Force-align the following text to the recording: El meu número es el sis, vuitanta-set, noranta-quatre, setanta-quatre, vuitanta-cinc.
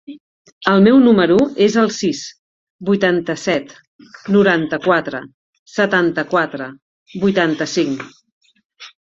El 0.69 0.79
meu 0.85 0.95
número 1.01 1.35
es 1.65 1.75
el 1.81 1.91
sis, 1.97 2.21
vuitanta-set, 2.89 3.75
noranta-quatre, 4.37 5.21
setanta-quatre, 5.75 6.71
vuitanta-cinc. 7.27 8.05